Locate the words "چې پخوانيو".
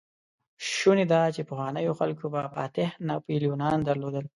1.35-1.97